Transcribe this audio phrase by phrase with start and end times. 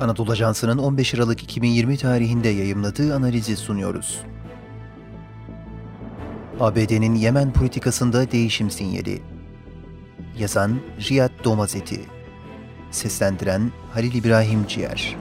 [0.00, 4.20] Anadolu Ajansı'nın 15 Aralık 2020 tarihinde yayımladığı analizi sunuyoruz.
[6.60, 9.22] ABD'nin Yemen politikasında değişim sinyali.
[10.38, 10.80] Yazan
[11.10, 12.00] Riyad Domazeti.
[12.90, 15.16] Seslendiren Halil İbrahim Ciğer.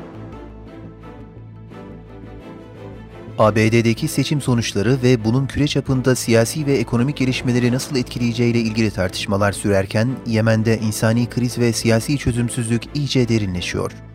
[3.37, 9.51] ABD'deki seçim sonuçları ve bunun küre çapında siyasi ve ekonomik gelişmeleri nasıl etkileyeceğiyle ilgili tartışmalar
[9.51, 14.08] sürerken Yemen'de insani kriz ve siyasi çözümsüzlük iyice derinleşiyor.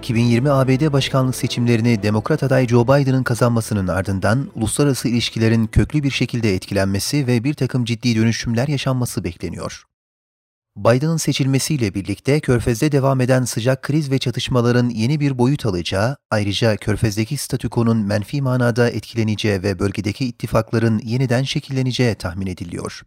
[0.00, 6.54] 2020 ABD başkanlık seçimlerini Demokrat aday Joe Biden'ın kazanmasının ardından uluslararası ilişkilerin köklü bir şekilde
[6.54, 9.84] etkilenmesi ve bir takım ciddi dönüşümler yaşanması bekleniyor.
[10.76, 16.76] Biden'ın seçilmesiyle birlikte Körfez'de devam eden sıcak kriz ve çatışmaların yeni bir boyut alacağı, ayrıca
[16.76, 23.02] Körfez'deki statükonun menfi manada etkileneceği ve bölgedeki ittifakların yeniden şekilleneceği tahmin ediliyor.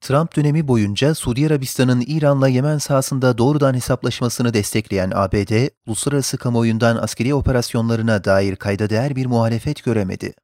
[0.00, 7.34] Trump dönemi boyunca Suudi Arabistan'ın İran'la Yemen sahasında doğrudan hesaplaşmasını destekleyen ABD, uluslararası kamuoyundan askeri
[7.34, 10.34] operasyonlarına dair kayda değer bir muhalefet göremedi.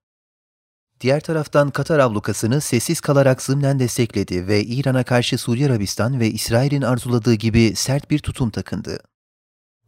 [1.01, 6.83] Diğer taraftan Katar ablukasını sessiz kalarak zımnen destekledi ve İran'a karşı Suudi Arabistan ve İsrail'in
[6.83, 8.99] arzuladığı gibi sert bir tutum takındı.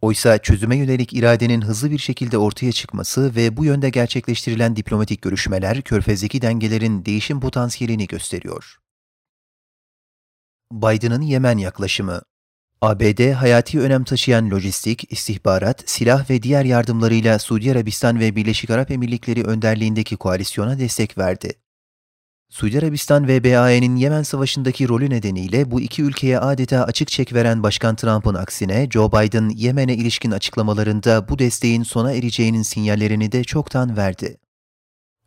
[0.01, 5.83] Oysa çözüme yönelik iradenin hızlı bir şekilde ortaya çıkması ve bu yönde gerçekleştirilen diplomatik görüşmeler
[5.83, 8.79] Körfez'deki dengelerin değişim potansiyelini gösteriyor.
[10.73, 12.21] Biden'ın Yemen yaklaşımı
[12.81, 18.91] ABD hayati önem taşıyan lojistik, istihbarat, silah ve diğer yardımlarıyla Suudi Arabistan ve Birleşik Arap
[18.91, 21.53] Emirlikleri önderliğindeki koalisyona destek verdi.
[22.51, 27.63] Suudi Arabistan ve BAE'nin Yemen Savaşı'ndaki rolü nedeniyle bu iki ülkeye adeta açık çek veren
[27.63, 33.97] Başkan Trump'ın aksine Joe Biden Yemen'e ilişkin açıklamalarında bu desteğin sona ereceğinin sinyallerini de çoktan
[33.97, 34.39] verdi.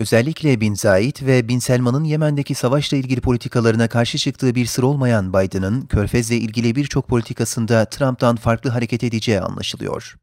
[0.02, 5.34] Özellikle Bin Zayed ve Bin Selman'ın Yemen'deki savaşla ilgili politikalarına karşı çıktığı bir sır olmayan
[5.34, 10.16] Biden'ın Körfez'le ilgili birçok politikasında Trump'tan farklı hareket edeceği anlaşılıyor.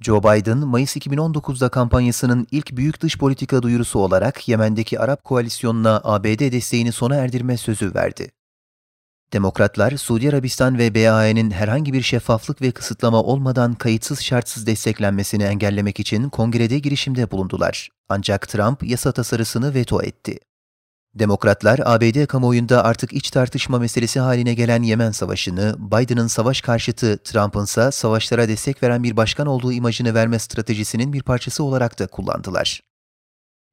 [0.00, 6.52] Joe Biden, Mayıs 2019'da kampanyasının ilk büyük dış politika duyurusu olarak Yemen'deki Arap koalisyonuna ABD
[6.52, 8.30] desteğini sona erdirme sözü verdi.
[9.32, 16.00] Demokratlar, Suudi Arabistan ve BAE'nin herhangi bir şeffaflık ve kısıtlama olmadan kayıtsız şartsız desteklenmesini engellemek
[16.00, 17.88] için kongrede girişimde bulundular.
[18.08, 20.38] Ancak Trump yasa tasarısını veto etti.
[21.14, 27.64] Demokratlar, ABD kamuoyunda artık iç tartışma meselesi haline gelen Yemen Savaşı'nı, Biden'ın savaş karşıtı, Trump'ın
[27.64, 32.91] ise savaşlara destek veren bir başkan olduğu imajını verme stratejisinin bir parçası olarak da kullandılar.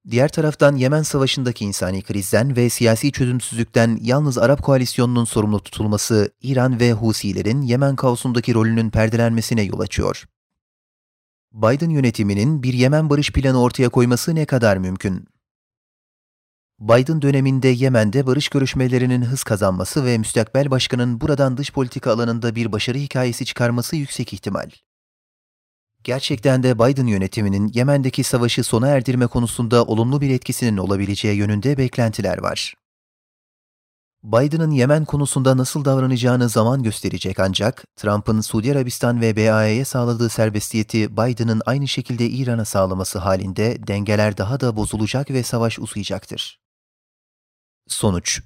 [0.10, 6.80] Diğer taraftan Yemen Savaşı'ndaki insani krizden ve siyasi çözümsüzlükten yalnız Arap koalisyonunun sorumlu tutulması, İran
[6.80, 10.26] ve Husilerin Yemen kaosundaki rolünün perdelenmesine yol açıyor.
[11.54, 15.28] Biden yönetiminin bir Yemen barış planı ortaya koyması ne kadar mümkün?
[16.80, 22.72] Biden döneminde Yemen'de barış görüşmelerinin hız kazanması ve müstakbel başkanın buradan dış politika alanında bir
[22.72, 24.70] başarı hikayesi çıkarması yüksek ihtimal.
[26.04, 32.38] Gerçekten de Biden yönetiminin Yemen'deki savaşı sona erdirme konusunda olumlu bir etkisinin olabileceği yönünde beklentiler
[32.38, 32.76] var.
[34.24, 41.18] Biden'ın Yemen konusunda nasıl davranacağını zaman gösterecek ancak Trump'ın Suudi Arabistan ve BAE'ye sağladığı serbestiyeti
[41.18, 46.60] Biden'ın aynı şekilde İran'a sağlaması halinde dengeler daha da bozulacak ve savaş uzayacaktır.
[47.88, 48.42] Sonuç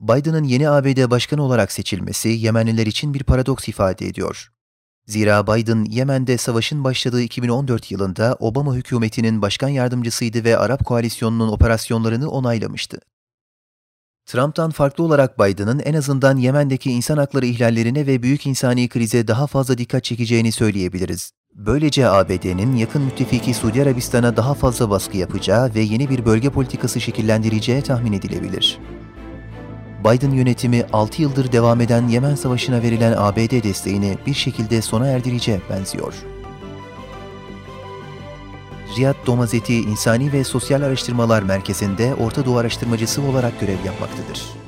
[0.00, 4.55] Biden'ın yeni ABD başkanı olarak seçilmesi Yemenliler için bir paradoks ifade ediyor.
[5.06, 12.30] Zira Biden, Yemen'de savaşın başladığı 2014 yılında Obama hükümetinin başkan yardımcısıydı ve Arap koalisyonunun operasyonlarını
[12.30, 12.98] onaylamıştı.
[14.26, 19.46] Trump'tan farklı olarak Biden'ın en azından Yemen'deki insan hakları ihlallerine ve büyük insani krize daha
[19.46, 21.32] fazla dikkat çekeceğini söyleyebiliriz.
[21.54, 27.00] Böylece ABD'nin yakın müttefiki Suudi Arabistan'a daha fazla baskı yapacağı ve yeni bir bölge politikası
[27.00, 28.78] şekillendireceği tahmin edilebilir.
[30.06, 35.60] Biden yönetimi 6 yıldır devam eden Yemen Savaşı'na verilen ABD desteğini bir şekilde sona erdireceğe
[35.70, 36.14] benziyor.
[38.96, 44.65] Riyad Domazeti İnsani ve Sosyal Araştırmalar Merkezi'nde Orta Doğu araştırmacısı olarak görev yapmaktadır.